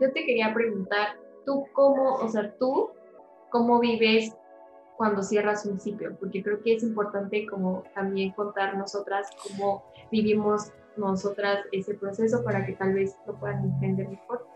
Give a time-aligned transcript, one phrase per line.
[0.00, 2.90] yo te quería preguntar, ¿tú cómo, o sea, tú
[3.50, 4.34] cómo vives
[4.96, 6.16] cuando cierras un ciclo?
[6.18, 12.64] Porque creo que es importante como también contar nosotras cómo vivimos nosotras ese proceso para
[12.64, 14.46] que tal vez lo puedan entender mejor.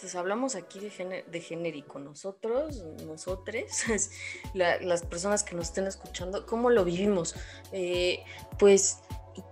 [0.00, 4.10] Pues hablamos aquí de, de genérico, nosotros, nosotres,
[4.54, 7.34] las personas que nos estén escuchando, ¿cómo lo vivimos?
[7.72, 8.22] Eh,
[8.58, 9.00] pues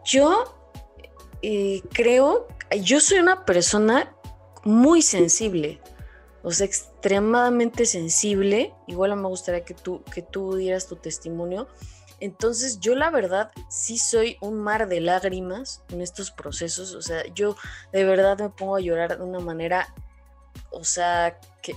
[0.04, 0.45] yo
[1.43, 2.46] eh, creo,
[2.82, 4.16] yo soy una persona
[4.66, 5.80] muy sensible,
[6.43, 8.74] o sea, extremadamente sensible.
[8.88, 11.69] Igual me gustaría que tú, que tú dieras tu testimonio.
[12.19, 17.23] Entonces yo la verdad sí soy un mar de lágrimas en estos procesos, o sea,
[17.34, 17.57] yo
[17.93, 19.95] de verdad me pongo a llorar de una manera,
[20.71, 21.77] o sea, que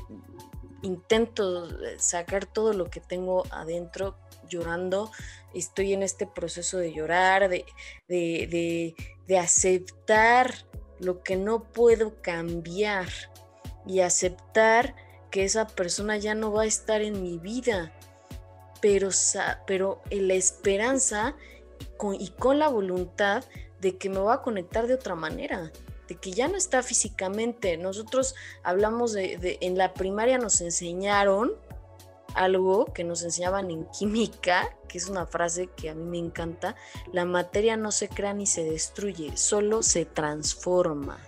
[0.82, 4.16] intento sacar todo lo que tengo adentro
[4.48, 5.12] llorando,
[5.54, 7.66] estoy en este proceso de llorar, de,
[8.08, 8.96] de,
[9.28, 10.69] de aceptar
[11.00, 13.08] lo que no puedo cambiar
[13.86, 14.96] y aceptar
[15.32, 17.94] que esa persona ya no va a estar en mi vida,
[18.82, 19.10] pero,
[19.68, 21.36] pero en la esperanza
[22.20, 23.44] y con la voluntad
[23.80, 25.72] de que me va a conectar de otra manera,
[26.08, 27.78] de que ya no está físicamente.
[27.78, 31.54] Nosotros hablamos de, en la primaria nos enseñaron
[32.36, 36.76] algo que nos enseñaban en química, que es una frase que a mí me encanta,
[37.12, 41.20] la materia no se crea ni se destruye, solo se transforma.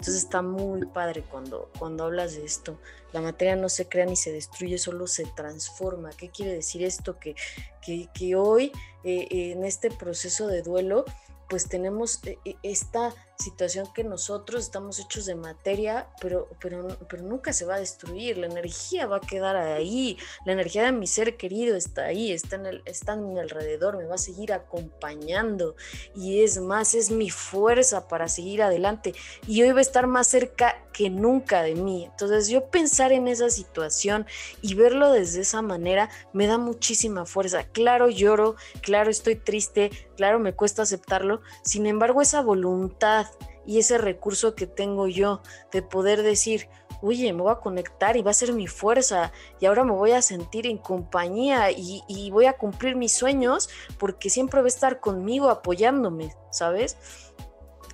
[0.00, 2.78] Entonces está muy padre cuando, cuando hablas de esto.
[3.12, 6.08] La materia no se crea ni se destruye, solo se transforma.
[6.10, 7.18] ¿Qué quiere decir esto?
[7.18, 7.34] Que,
[7.82, 8.72] que, hoy,
[9.04, 11.04] eh, en este proceso de duelo,
[11.50, 17.22] pues tenemos eh, eh, esta situación que nosotros estamos hechos de materia, pero, pero, pero
[17.22, 21.06] nunca se va a destruir, la energía va a quedar ahí, la energía de mi
[21.06, 24.52] ser querido está ahí, está en, el, está en mi alrededor, me va a seguir
[24.52, 25.74] acompañando
[26.14, 29.14] y es más, es mi fuerza para seguir adelante
[29.46, 32.04] y hoy va a estar más cerca que nunca de mí.
[32.04, 34.26] Entonces yo pensar en esa situación
[34.60, 37.64] y verlo desde esa manera me da muchísima fuerza.
[37.64, 43.26] Claro lloro, claro estoy triste, claro me cuesta aceptarlo, sin embargo esa voluntad
[43.66, 46.68] y ese recurso que tengo yo de poder decir,
[47.02, 50.12] oye, me voy a conectar y va a ser mi fuerza y ahora me voy
[50.12, 55.00] a sentir en compañía y, voy a cumplir mis sueños porque siempre va a estar
[55.00, 56.96] conmigo apoyándome, ¿sabes?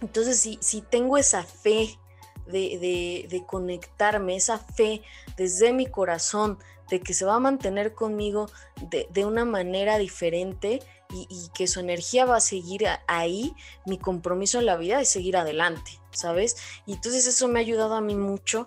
[0.03, 1.99] Entonces, si, si tengo esa fe
[2.47, 5.03] de, de, conectarme, esa fe
[5.37, 6.59] desde mi corazón,
[6.91, 8.49] de que se va a mantener conmigo
[8.81, 10.81] de, de una manera diferente,
[11.29, 13.55] y, que su energía va a seguir ahí,
[13.87, 16.57] mi compromiso en la vida es seguir adelante, ¿sabes?
[16.87, 18.67] Y entonces eso me ha ayudado a mí mucho.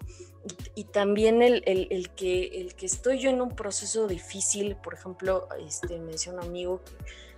[0.74, 5.48] Y, también el, el, que, el que estoy yo en un proceso difícil, por ejemplo,
[5.60, 6.82] este, me decía un amigo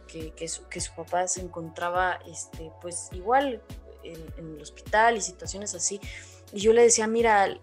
[0.08, 3.62] que, que, su, que su papá se encontraba, este, pues igual
[4.04, 6.00] en, el hospital y situaciones así,
[6.54, 7.60] y yo le decía, mira,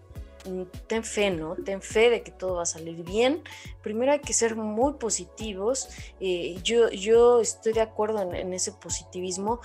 [0.87, 1.55] ten fe, ¿no?
[1.55, 3.43] Ten fe de que todo va a salir bien.
[3.81, 5.89] Primero hay que ser muy positivos.
[6.19, 9.61] Eh, yo, yo estoy de acuerdo en, ese positivismo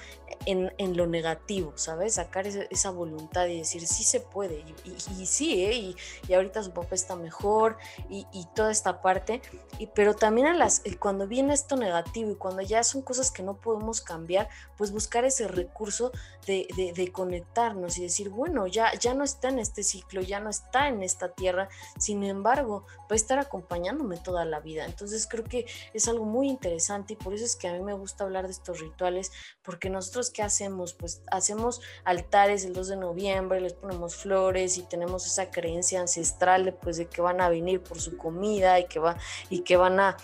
[0.46, 2.14] en, lo negativo, ¿sabes?
[2.14, 4.64] Sacar esa, voluntad y decir, sí se puede.
[4.84, 5.94] Y, sí, ¿eh?
[6.28, 7.76] Y, ahorita su papá está mejor
[8.08, 9.40] y, toda esta parte.
[9.78, 13.42] Y, pero también las, eh, cuando viene esto negativo y cuando ya son cosas que
[13.42, 16.12] no podemos cambiar, pues buscar ese recurso
[16.46, 20.50] de, de conectarnos y decir, bueno, ya, ya no está en este ciclo, ya no
[20.50, 24.84] está está en esta tierra, sin embargo, va a estar acompañándome toda la vida.
[24.84, 27.92] Entonces creo que es algo muy interesante y por eso es que a mí me
[27.92, 29.32] gusta hablar de estos rituales,
[29.62, 30.94] porque nosotros qué hacemos?
[30.94, 36.64] Pues hacemos altares el 2 de noviembre, les ponemos flores y tenemos esa creencia ancestral
[36.64, 39.16] de, pues, de que van a venir por su comida y que, va,
[39.50, 40.16] y que van a,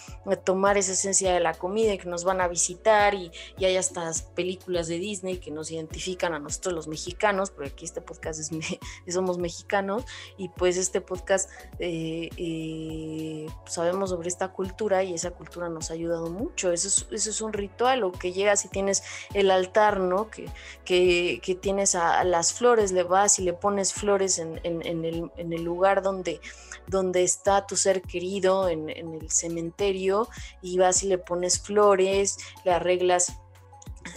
[0.45, 3.77] tomar esa esencia de la comida y que nos van a visitar y, y hay
[3.77, 8.41] estas películas de Disney que nos identifican a nosotros los mexicanos, porque aquí este podcast
[8.41, 8.51] es,
[9.15, 10.05] somos mexicanos
[10.37, 15.95] y pues este podcast eh, eh, sabemos sobre esta cultura y esa cultura nos ha
[15.95, 16.73] ayudado mucho.
[16.73, 19.03] Eso es, eso es un ritual o que llegas y tienes
[19.35, 20.31] el altar, ¿no?
[20.31, 20.51] Que,
[20.85, 25.63] que, tienes a, las flores, le vas y le pones flores en, el, en el,
[25.63, 26.41] lugar donde,
[26.87, 30.29] donde está tu ser querido, en, en el cementerio,
[30.63, 33.41] y vas y le pones flores, le arreglas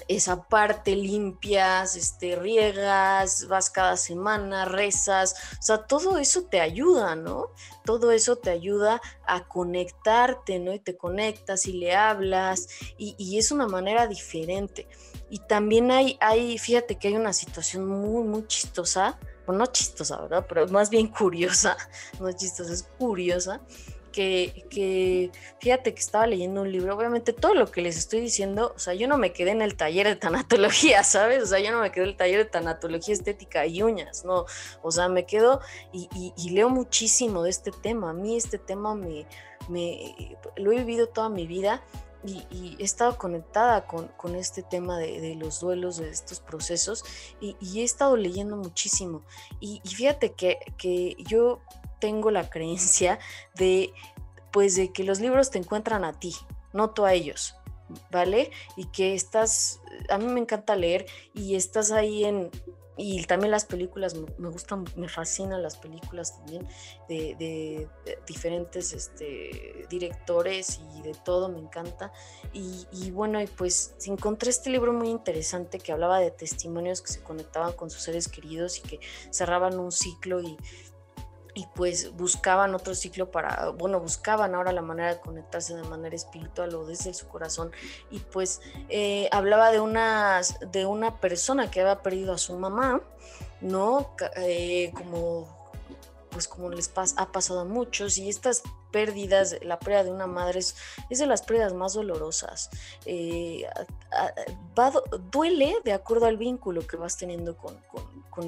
[0.07, 7.15] esa parte limpias, este, riegas, vas cada semana, rezas, o sea, todo eso te ayuda,
[7.15, 7.47] ¿no?
[7.85, 10.73] Todo eso te ayuda a conectarte, ¿no?
[10.73, 14.87] Y te conectas y le hablas y, es una manera diferente.
[15.29, 20.21] Y también hay, hay, fíjate que hay una situación muy, muy chistosa, bueno, no chistosa,
[20.21, 20.45] ¿verdad?
[20.47, 21.75] Pero más bien curiosa,
[22.19, 23.61] no chistosa, es curiosa,
[24.13, 28.79] que, fíjate que estaba leyendo un libro, obviamente todo lo que les estoy diciendo, o
[28.79, 31.43] sea, yo no me quedé en el taller de tanatología, ¿sabes?
[31.43, 34.45] O sea, yo no me quedé en el taller de tanatología estética y uñas, no,
[34.81, 35.59] o sea, me quedo
[35.91, 36.07] y,
[36.53, 39.25] leo muchísimo de este tema, a mí este tema me,
[39.67, 41.83] me lo he vivido toda mi vida.
[42.25, 47.03] Y, he estado conectada con, este tema de, los duelos, de estos procesos,
[47.41, 49.23] y, he estado leyendo muchísimo.
[49.59, 51.59] Y, fíjate que, que yo
[52.03, 53.17] tengo la creencia
[53.55, 53.93] de,
[54.51, 56.35] pues, de que los libros te encuentran a ti,
[56.73, 57.55] no tú a ellos,
[58.11, 58.51] ¿vale?
[58.75, 59.79] Y que estás,
[60.09, 62.51] a mí me encanta leer y estás ahí en,
[62.97, 66.67] y también las películas, me, gustan, me fascinan las películas también
[67.07, 67.87] de,
[68.27, 72.11] diferentes este, directores y de todo, me encanta.
[72.51, 77.13] Y, y, bueno, y pues encontré este libro muy interesante que hablaba de testimonios que
[77.13, 78.99] se conectaban con sus seres queridos y que
[79.31, 80.57] cerraban un ciclo y,
[81.55, 86.15] y pues buscaban otro ciclo para, bueno, buscaban ahora la manera de conectarse de manera
[86.15, 87.71] espiritual o desde su corazón
[88.09, 90.41] y pues eh, hablaba de una,
[90.71, 93.01] de una persona que había perdido a su mamá,
[93.61, 94.15] ¿no?
[94.37, 95.63] Eh, como
[96.31, 100.59] pues como les ha pasado a muchos y estas pérdidas, la pérdida de una madre
[100.59, 100.75] es,
[101.09, 102.69] de las pérdidas más dolorosas.
[103.05, 103.65] Eh,
[105.31, 107.81] duele de acuerdo al vínculo que vas teniendo con,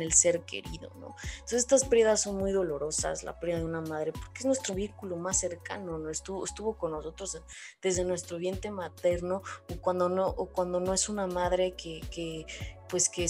[0.01, 1.15] el ser querido, ¿no?
[1.33, 5.15] Entonces estas pérdidas son muy dolorosas, la pérdida de una madre, porque es nuestro vínculo
[5.15, 6.09] más cercano, ¿no?
[6.09, 7.41] Estuvo, estuvo con nosotros
[7.81, 12.45] desde nuestro vientre materno o cuando no, o cuando no es una madre que, que
[12.89, 13.27] pues que,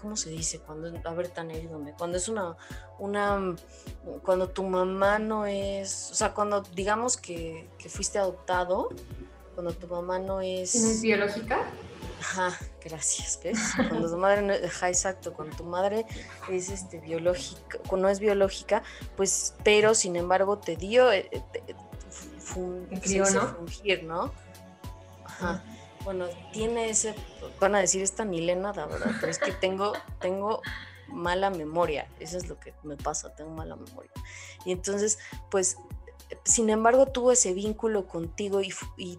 [0.00, 0.60] ¿cómo se dice?
[0.60, 2.56] Cuando, a ver, tan herido, cuando es una,
[2.98, 3.56] una,
[4.22, 8.90] cuando tu mamá no es, o sea, cuando digamos que, fuiste adoptado,
[9.54, 10.74] cuando tu mamá no es...
[10.74, 11.62] ¿Es biológica?
[12.20, 13.58] Ajá, gracias, ¿ves?
[13.88, 16.06] Cuando tu madre no, ajá, exacto, cuando tu madre
[16.50, 18.82] es este biológica, no es biológica,
[19.16, 23.56] pues, pero sin embargo te dio, eh, te, ¿no?
[23.56, 24.32] Fungir, ¿no?
[25.24, 25.62] Ajá
[26.04, 27.14] bueno, tiene ese,
[27.58, 30.60] van a decir esta Milena, la verdad, pero es que tengo, tengo
[31.08, 34.10] mala memoria, eso es lo que me pasa, tengo mala memoria.
[34.64, 35.18] Y entonces,
[35.50, 35.76] pues,
[36.44, 39.18] sin embargo, tuvo ese vínculo contigo y, y,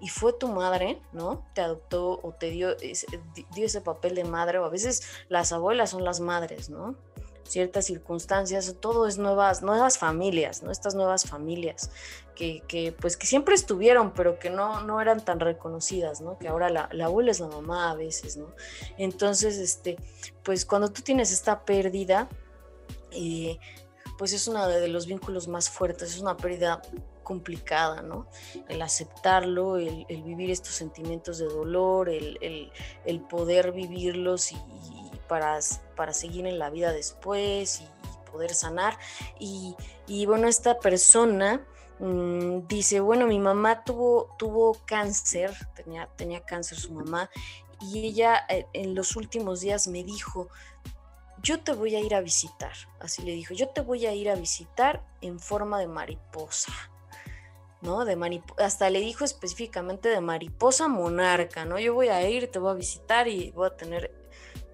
[0.00, 1.44] y, fue tu madre, ¿no?
[1.54, 3.06] Te adoptó o te dio ese,
[3.54, 6.96] dio ese papel de madre, o a veces las abuelas son las madres, ¿no?
[7.44, 10.70] Ciertas circunstancias, todo es nuevas, nuevas familias, ¿no?
[10.70, 11.90] Estas nuevas familias
[12.34, 16.38] que, pues que siempre estuvieron, pero que no, no eran tan reconocidas, ¿no?
[16.38, 18.48] Que ahora la, abuela es la mamá a veces, ¿no?
[18.98, 19.96] Entonces, este,
[20.42, 22.28] pues cuando tú tienes esta pérdida,
[23.12, 23.58] eh,
[24.18, 26.82] pues es uno de los vínculos más fuertes, es una pérdida
[27.24, 28.28] complicada, ¿no?
[28.68, 32.70] El aceptarlo, el, vivir estos sentimientos de dolor, el,
[33.28, 34.56] poder vivirlos y,
[35.28, 35.58] para,
[35.96, 37.88] para seguir en la vida después y,
[38.30, 38.98] poder sanar.
[39.38, 39.76] Y,
[40.08, 41.64] y bueno, esta persona
[41.98, 47.30] Mm, dice, bueno, mi mamá tuvo, tuvo cáncer, tenía, tenía cáncer su mamá,
[47.80, 50.48] y ella eh, en los últimos días me dijo,
[51.42, 54.28] yo te voy a ir a visitar, así le dijo, yo te voy a ir
[54.30, 56.72] a visitar en forma de mariposa.
[57.80, 58.06] ¿no?
[58.06, 61.78] De hasta le dijo específicamente de mariposa monarca, ¿no?
[61.78, 64.23] Yo voy a ir, te voy a visitar y voy a tener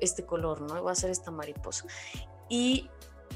[0.00, 0.80] este color, ¿no?
[0.80, 1.86] Voy a hacer esta mariposa.
[2.48, 2.90] Y,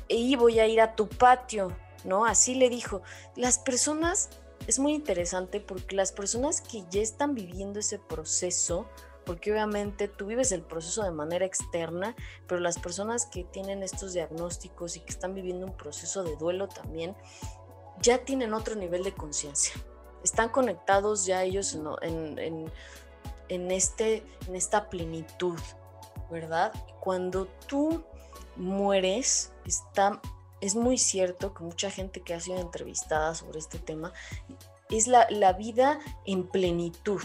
[0.09, 2.25] y voy a ir a tu patio, ¿no?
[2.27, 3.03] Así le dijo.
[3.37, 4.31] Las personas,
[4.67, 8.87] es muy interesante porque las personas que ya están viviendo ese proceso,
[9.25, 12.15] porque obviamente tú vives el proceso de manera externa,
[12.47, 16.69] pero las personas que tienen estos diagnósticos y que están viviendo un proceso de duelo
[16.69, 17.17] también,
[18.01, 19.75] ya tienen otro nivel de conciencia.
[20.23, 22.71] Están conectados ya ellos en,
[23.49, 25.59] en, este, en esta plenitud,
[26.35, 26.73] ¿verdad?
[27.01, 28.05] Cuando tú
[28.57, 30.21] mueres, está
[30.65, 34.15] es muy cierto que mucha gente que ha sido entrevistada sobre este tema
[34.89, 37.21] es la, vida en plenitud.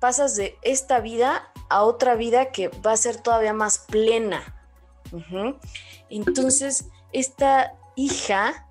[0.00, 4.42] Pasas de esta vida a otra vida que va a ser todavía más plena.
[6.08, 8.66] Entonces, esta hija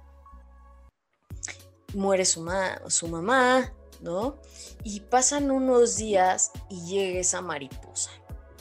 [1.94, 2.50] muere su,
[2.88, 4.38] su mamá, ¿no?
[4.84, 8.10] Y pasan unos días y llega esa mariposa.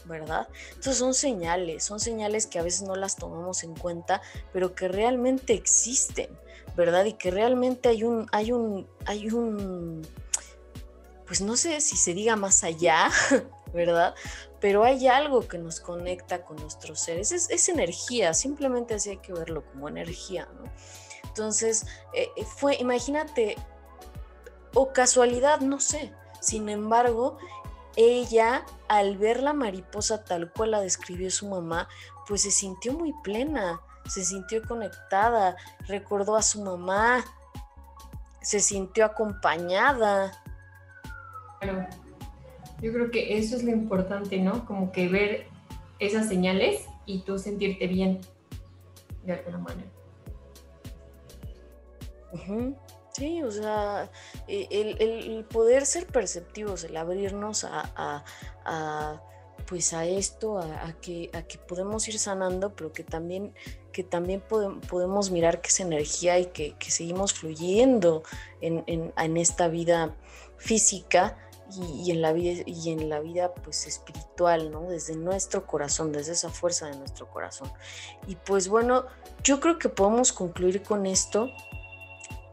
[0.05, 0.49] ¿Verdad?
[0.71, 4.89] Entonces son señales, son señales que a veces no las tomamos en cuenta, pero que
[4.89, 6.29] realmente existen,
[6.77, 7.05] ¿verdad?
[7.05, 10.07] Y que realmente hay un, hay un, hay un,
[11.27, 13.11] pues no sé si se diga más allá,
[13.73, 14.15] ¿verdad?
[14.61, 19.33] Pero hay algo que nos conecta con nuestros seres, es, energía, simplemente así hay que
[19.33, 20.71] verlo como energía, ¿no?
[21.25, 23.57] Entonces, eh, eh, fue, imagínate,
[24.75, 27.39] o casualidad, no sé, sin embargo,
[27.97, 31.89] ella, al ver la mariposa tal cual la describió su mamá,
[32.27, 35.57] pues se sintió muy plena, se sintió conectada,
[35.87, 37.25] recordó a su mamá,
[38.41, 40.33] se sintió acompañada.
[41.61, 41.87] Bueno,
[42.81, 44.65] yo creo que eso es lo importante, ¿no?
[44.67, 45.47] Como que ver
[45.99, 48.21] esas señales y tú sentirte bien
[49.25, 49.91] de alguna manera.
[53.13, 54.11] Sí, o sea,
[54.49, 58.25] e, el, poder ser perceptivos, el abrirnos a,
[59.67, 63.55] pues a esto, a, que, a que podemos ir sanando, pero que también,
[63.93, 68.23] que también podemos mirar que es energía y que, seguimos fluyendo
[68.63, 70.17] en, en, esta vida
[70.57, 71.37] física
[71.71, 74.89] y, en la vida, y en la vida pues espiritual, ¿no?
[74.89, 77.71] Desde nuestro corazón, desde esa fuerza de nuestro corazón.
[78.27, 79.05] Y pues bueno,
[79.45, 81.51] yo creo que podemos concluir con esto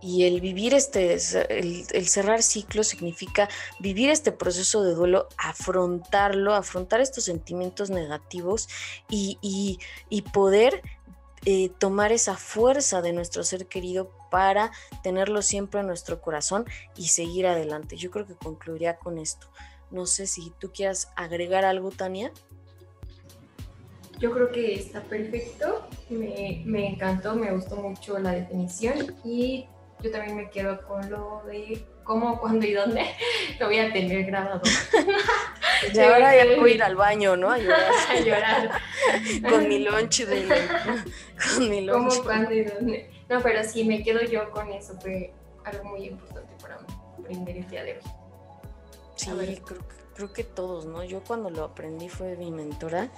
[0.01, 7.01] y el vivir este, el, cerrar ciclo significa vivir este proceso de duelo, afrontarlo, afrontar
[7.01, 8.69] estos sentimientos negativos
[9.09, 9.79] y,
[10.33, 10.81] poder
[11.45, 14.71] eh, tomar esa fuerza de nuestro ser querido para
[15.03, 16.65] tenerlo siempre en nuestro corazón
[16.95, 17.97] y seguir adelante.
[17.97, 19.47] Yo creo que concluiría con esto.
[19.91, 22.31] No sé si tú quieras agregar algo, Tania.
[24.19, 29.65] Yo creo que está perfecto, me, me encantó, me gustó mucho la definición y
[30.01, 33.05] yo también me quedo con lo de cómo, cuándo y dónde
[33.59, 34.61] lo voy a tener grabado.
[35.93, 37.51] Y ahora ya voy a ir al baño, ¿no?
[37.51, 37.91] A llorar.
[38.09, 38.81] a llorar.
[39.49, 40.45] con mi lunch de
[41.55, 42.15] con mi lunch.
[42.15, 43.09] ¿Cómo, cuándo y dónde?
[43.29, 44.99] No, pero sí, me quedo yo con eso.
[44.99, 46.87] Fue algo muy importante para mí,
[47.17, 47.99] aprender el día de hoy.
[49.15, 49.29] Sí,
[49.65, 51.01] creo que creo que todos, ¿no?
[51.05, 53.09] Yo cuando lo aprendí fue mi mentora,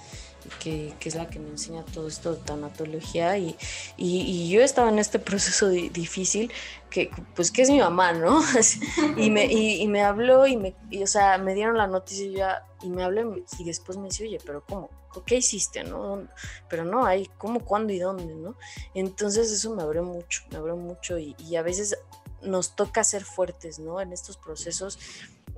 [0.60, 3.56] que, es la que me enseña todo esto de tanatología, y,
[3.96, 6.52] y, yo estaba en este proceso difícil,
[6.90, 8.40] que pues que es mi mamá, ¿no?
[9.16, 12.66] y, me, y, me habló y me, o sea, me dieron la noticia y, ya,
[12.82, 14.88] y me habló y después me dice, oye, pero ¿cómo?
[15.26, 16.28] ¿Qué hiciste, no?
[16.70, 18.54] Pero no, hay cómo, cuándo y dónde, ¿no?
[18.94, 21.98] Entonces eso me abrió mucho, me abrió mucho y, y a veces
[22.42, 24.00] nos toca ser fuertes, ¿no?
[24.00, 24.98] En estos procesos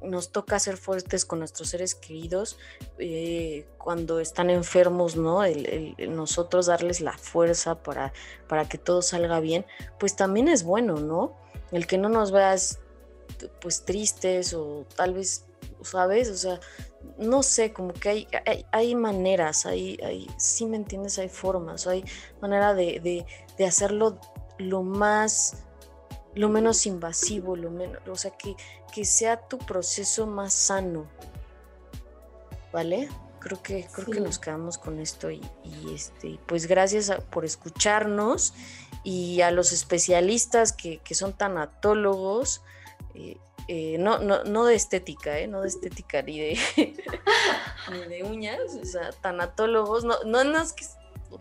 [0.05, 2.59] nos toca ser fuertes con nuestros seres queridos
[2.99, 5.45] eh, cuando están enfermos, ¿no?
[5.45, 8.13] El, nosotros darles la fuerza para,
[8.49, 9.67] para que todo salga bien,
[9.99, 11.37] pues también es bueno, ¿no?
[11.73, 12.81] El que no nos veas
[13.61, 15.45] pues tristes o tal vez,
[15.83, 16.31] ¿sabes?
[16.31, 16.61] O sea,
[17.19, 18.29] no sé, como que hay,
[18.73, 22.05] hay, maneras, hay, hay, sí me entiendes, hay formas, hay
[22.41, 23.27] manera de,
[23.59, 24.19] de hacerlo
[24.59, 25.65] lo más
[26.35, 28.57] lo menos invasivo, lo menos, o sea, que,
[28.93, 31.07] que sea tu proceso más sano.
[32.73, 33.09] ¿Vale?
[33.39, 35.41] Creo que, creo que nos quedamos con esto y,
[35.95, 38.55] este, pues gracias por escucharnos
[39.05, 42.63] y a los especialistas que, son tanatólogos,
[43.15, 43.37] eh,
[43.69, 45.47] eh, no, no, no de estética, ¿eh?
[45.47, 46.59] no de estética ni de,
[47.93, 50.87] ni de uñas, o sea, tanatólogos, no, no, no es que,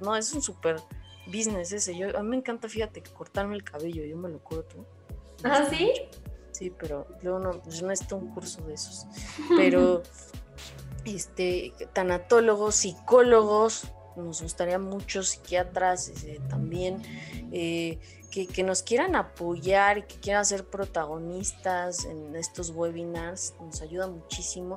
[0.01, 0.81] no, es un súper
[1.27, 1.97] business ese.
[1.97, 4.85] Yo, a mí me encanta, fíjate, cortarme el cabello, yo me lo corto.
[5.43, 5.91] ¿Ah, sí?
[6.51, 9.07] Sí, pero luego no, pues no necesito un curso de esos.
[9.57, 10.03] Pero,
[11.03, 17.01] este, tanatólogos, psicólogos, nos gustaría mucho, psiquiatras este, también,
[17.51, 17.99] eh,
[18.31, 24.75] que, nos quieran apoyar y que quieran ser protagonistas en estos webinars, nos ayuda muchísimo.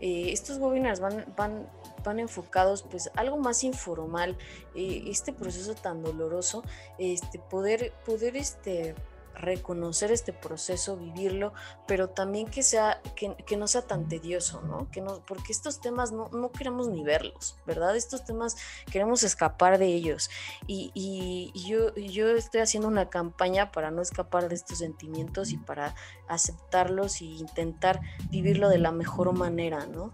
[0.00, 1.68] Eh, estos webinars van, van
[2.08, 4.36] van enfocados pues algo más informal,
[4.74, 6.62] eh, este proceso tan doloroso,
[6.98, 8.94] este, poder, poder este,
[9.38, 11.52] reconocer este proceso, vivirlo,
[11.86, 14.90] pero también que sea, que, no sea tan tedioso, ¿no?
[14.90, 17.96] Que no, porque estos temas no, no queremos ni verlos, ¿verdad?
[17.96, 18.56] Estos temas
[18.90, 20.30] queremos escapar de ellos.
[20.66, 25.56] Y, y, yo, yo estoy haciendo una campaña para no escapar de estos sentimientos y
[25.56, 25.94] para
[26.28, 30.12] aceptarlos e intentar vivirlo de la mejor manera, ¿no?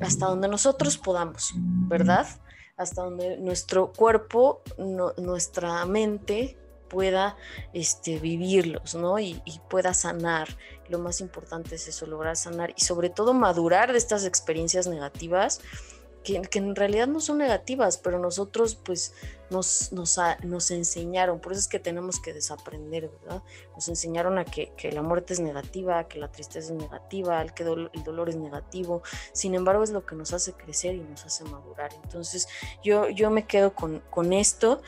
[0.00, 2.26] Hasta donde nosotros podamos, ¿verdad?
[2.76, 4.62] Hasta donde nuestro cuerpo,
[5.18, 6.59] nuestra mente
[6.90, 7.36] pueda
[7.72, 9.18] este, vivirlos, ¿no?
[9.18, 10.48] Y, pueda sanar.
[10.88, 15.60] Lo más importante es eso, lograr sanar y sobre todo madurar de estas experiencias negativas,
[16.24, 19.14] que, en realidad no son negativas, pero nosotros pues
[19.48, 23.42] nos, nos, enseñaron, por eso es que tenemos que desaprender, ¿verdad?
[23.74, 28.04] Nos enseñaron a que, la muerte es negativa, que la tristeza es negativa, que el
[28.04, 31.90] dolor es negativo, sin embargo es lo que nos hace crecer y nos hace madurar.
[32.02, 32.48] Entonces
[32.82, 34.82] yo, yo me quedo con, con esto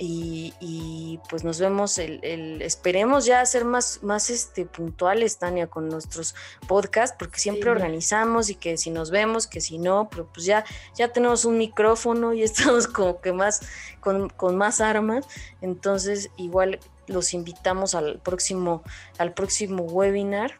[0.00, 6.34] y, pues nos vemos el, esperemos ya ser más, más este, puntuales, Tania, con nuestros
[6.68, 10.64] podcasts, porque siempre organizamos y que si nos vemos, que si no, pero pues ya,
[10.94, 13.62] ya tenemos un micrófono y estamos como que más,
[14.00, 15.26] con, más armas,
[15.60, 16.78] entonces igual
[17.08, 18.82] los invitamos al próximo,
[19.18, 20.54] al próximo webinar.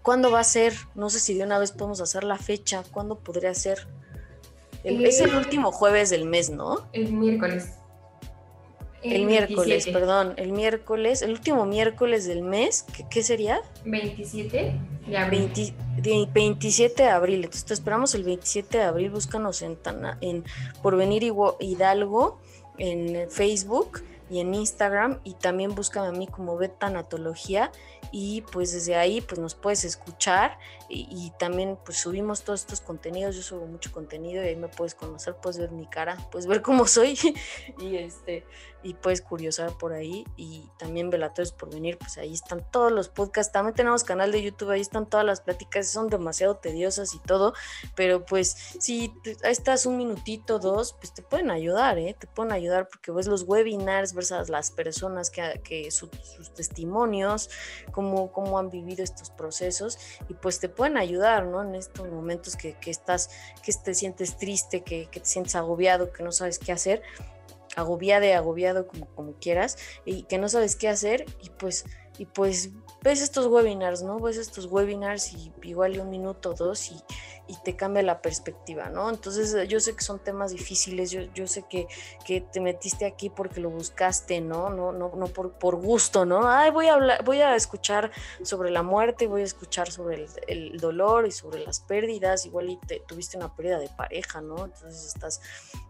[0.00, 0.72] ¿Cuándo va a ser?
[0.94, 3.88] No sé si de una vez podemos hacer la fecha, ¿cuándo podría ser?
[4.84, 6.88] es el último jueves del mes, ¿no?
[6.92, 7.72] El miércoles.
[9.10, 13.60] El, miércoles, perdón, el miércoles, el último miércoles del mes, ¿qué, sería?
[13.84, 14.74] 27
[15.06, 15.50] de abril.
[16.32, 19.78] 27 de abril, entonces te esperamos el 27 de abril, búscanos en,
[20.20, 20.44] en
[20.82, 21.22] Porvenir
[21.60, 22.38] Hidalgo
[22.78, 27.70] en Facebook y en Instagram y también búscame a mí como Beta Anatología
[28.12, 33.34] y pues desde ahí pues nos puedes escuchar y, también pues subimos todos estos contenidos,
[33.34, 36.62] yo subo mucho contenido y ahí me puedes conocer, puedes ver mi cara, puedes ver
[36.62, 37.18] cómo soy
[37.80, 38.46] y este
[38.82, 43.08] y puedes curiosar por ahí y también Velatorios por venir, pues ahí están todos los
[43.08, 47.18] podcasts, también tenemos canal de YouTube, ahí están todas las pláticas, son demasiado tediosas y
[47.18, 47.52] todo,
[47.96, 52.14] pero pues si estás un minutito, dos, pues te pueden ayudar, ¿eh?
[52.16, 56.10] te pueden ayudar porque ves los webinars, ves a las personas que, que sus
[56.54, 57.50] testimonios,
[57.92, 61.62] cómo, cómo han vivido estos procesos y pues te pueden ayudar, ¿no?
[61.62, 63.30] En estos momentos que, que estás,
[63.62, 67.02] que te sientes triste, que, que te sientes agobiado, que no sabes qué hacer
[67.76, 71.84] agobiada, agobiado, como, como quieras, y que no sabes qué hacer, y pues,
[72.18, 72.70] y pues
[73.02, 74.18] ves estos webinars, ¿no?
[74.18, 76.96] Ves estos webinars y igual un minuto o dos y,
[77.48, 79.08] y te cambia la perspectiva, ¿no?
[79.08, 81.86] Entonces yo sé que son temas difíciles, yo, yo sé que,
[82.24, 84.70] que, te metiste aquí porque lo buscaste, ¿no?
[84.70, 86.48] No, no, no por, por gusto, ¿no?
[86.48, 88.10] Ay, voy a hablar, voy a escuchar
[88.42, 92.70] sobre la muerte, voy a escuchar sobre el, el dolor y sobre las pérdidas, igual
[92.70, 94.64] y te, tuviste una pérdida de pareja, ¿no?
[94.64, 95.40] Entonces estás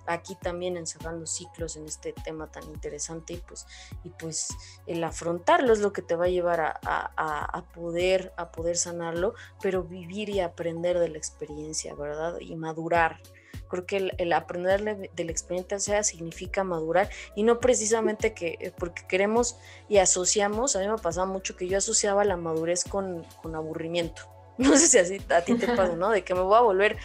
[0.07, 3.67] aquí también encerrando ciclos en este tema tan interesante y pues,
[4.05, 4.49] y pues
[4.87, 8.77] el afrontarlo es lo que te va a llevar a, a, a poder, a poder
[8.77, 12.39] sanarlo, pero vivir y aprender de la experiencia ¿verdad?
[12.41, 13.21] Y madurar.
[13.69, 19.05] Creo que el, aprender de la experiencia significa madurar y no precisamente que eh, porque
[19.09, 19.57] queremos
[19.89, 24.23] y asociamos, a mí me pasaba mucho que yo asociaba la madurez con, con aburrimiento.
[24.59, 26.09] No sé si así a ti te pasa, ¿no?
[26.09, 26.97] De que me voy a volver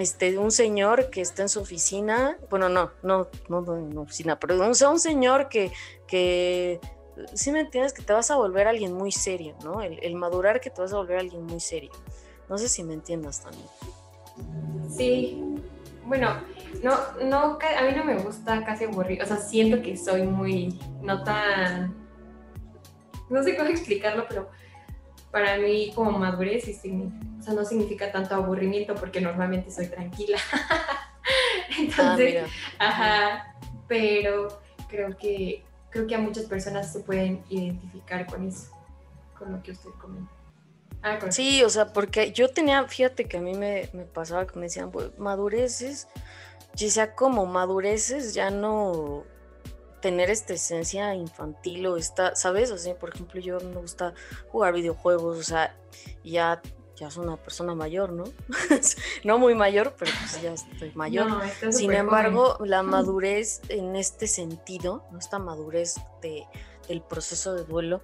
[0.00, 4.40] este, un señor que está en su oficina, bueno, no, no, no, no en oficina,
[4.40, 5.70] pero un, un señor que,
[6.06, 6.80] que
[7.34, 9.82] si me entiendes, que te vas a volver alguien muy serio, ¿no?
[9.82, 11.90] El, el, madurar que te vas a volver alguien muy serio.
[12.48, 13.66] No sé si me entiendas también.
[14.90, 15.42] Sí,
[16.04, 16.40] bueno,
[16.82, 20.78] no, no, a mí no me gusta casi aburrir, o sea, siento que soy muy,
[21.02, 21.94] no tan,
[23.28, 24.48] no sé cómo explicarlo, pero
[25.30, 30.38] para mí como madurez o sea, no significa tanto aburrimiento porque normalmente soy tranquila.
[31.78, 32.44] Entonces,
[32.78, 38.70] ah, ajá, pero creo que creo que a muchas personas se pueden identificar con eso,
[39.36, 40.32] con lo que usted comenta.
[41.02, 44.66] Ah, sí, o sea, porque yo tenía, fíjate que a mí me, pasaba que me
[44.66, 46.08] decían, pues, madureces,
[46.74, 49.24] ya sea como madureces, ya no
[50.00, 52.70] tener esta esencia infantil o esta, ¿sabes?
[52.70, 54.14] O sea, por ejemplo, yo me gusta
[54.50, 55.76] jugar videojuegos, o sea,
[56.24, 56.60] ya,
[56.98, 58.24] ya soy una persona mayor, ¿no?
[59.24, 61.30] no muy mayor, pero pues ya estoy mayor.
[61.70, 65.18] Sin embargo, la madurez en este sentido, ¿no?
[65.18, 66.44] esta madurez de,
[66.88, 68.00] del proceso de duelo,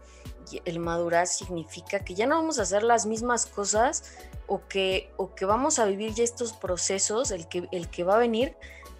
[0.64, 4.04] el madurar significa que ya no vamos a hacer las mismas cosas
[4.46, 8.16] o que, o que vamos a vivir ya estos procesos, el que, el que va
[8.16, 8.57] a venir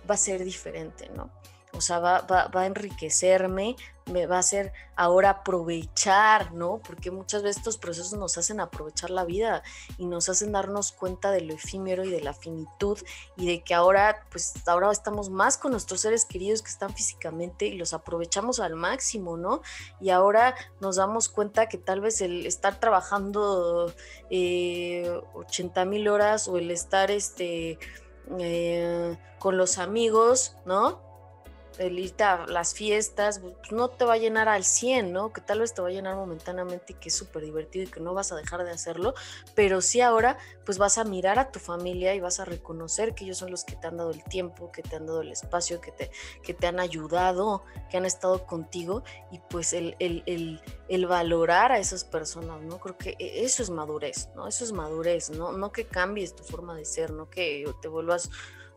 [0.09, 1.31] va a ser diferente, ¿no?
[1.77, 6.81] O sea, va, va, va a enriquecerme, me va a hacer ahora aprovechar, ¿no?
[6.87, 9.63] Porque muchas veces estos procesos nos hacen aprovechar la vida
[9.99, 12.99] y nos hacen darnos cuenta de lo efímero y de la finitud
[13.37, 17.67] y de que ahora, pues ahora estamos más con nuestros seres queridos que están físicamente
[17.67, 19.63] y los aprovechamos al máximo, ¿no?
[20.01, 23.93] Y ahora nos damos cuenta que tal vez el estar trabajando
[24.31, 27.79] eh, 80 mil horas o el estar este,
[28.39, 31.14] eh, con los amigos, ¿no?
[31.79, 32.15] El
[32.49, 35.33] las fiestas, pues no te va a llenar al 100, ¿no?
[35.33, 38.01] Que tal vez te va a llenar momentáneamente y que es súper divertido y que
[38.01, 39.15] no vas a dejar de hacerlo,
[39.55, 43.25] pero sí ahora pues vas a mirar a tu familia y vas a reconocer que
[43.25, 45.81] ellos son los que te han dado el tiempo, que te han dado el espacio,
[45.81, 46.11] que te,
[46.43, 51.73] que te han ayudado, que han estado contigo y pues el, el, el, el valorar
[51.73, 52.79] a esas personas, ¿no?
[52.79, 54.47] Creo que e, eso es madurez, ¿no?
[54.47, 55.53] Eso es madurez, ¿no?
[55.53, 58.31] No que cambies tu forma de ser, no que te vuelvas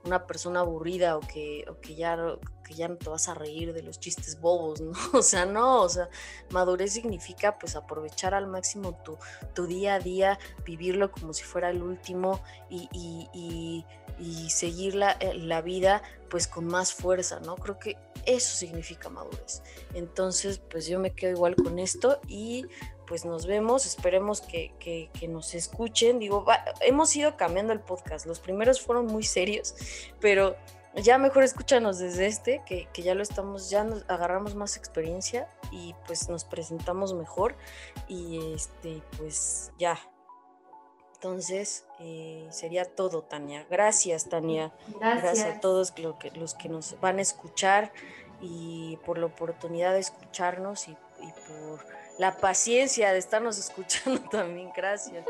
[0.08, 2.18] una persona aburrida o que, o que, ya,
[2.67, 4.91] que ya no te vas a reír de los chistes bobos, ¿no?
[5.13, 6.10] O sea, no, o sea,
[6.51, 9.17] madurez significa pues aprovechar al máximo tu,
[9.53, 13.86] tu día a día, vivirlo como si fuera el último y, y,
[14.19, 17.56] y, seguir la, eh, la vida pues con más fuerza, ¿no?
[17.56, 19.62] Creo que eso significa madurez.
[19.93, 22.65] Entonces, pues yo me quedo igual con esto y
[23.08, 26.19] pues nos vemos, esperemos que, nos escuchen.
[26.19, 26.45] Digo,
[26.82, 29.75] hemos ido cambiando el podcast, los primeros fueron muy serios,
[30.19, 30.56] pero
[31.04, 35.96] ya mejor escúchanos desde este, que, ya lo estamos, ya nos agarramos más experiencia y
[36.06, 37.56] pues nos presentamos mejor
[38.08, 40.00] y este, pues ya.
[41.16, 43.66] Entonces, eh, sería todo, Tania.
[43.70, 44.72] Gracias, Tania.
[45.00, 45.94] Gracias, a todos
[46.36, 47.92] los que nos van a escuchar
[48.40, 51.86] y por la oportunidad de escucharnos y, y por
[52.20, 54.72] la paciencia de estarnos escuchando también.
[54.76, 55.26] Gracias.